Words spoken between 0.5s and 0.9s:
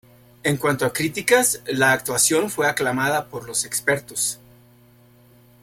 cuánto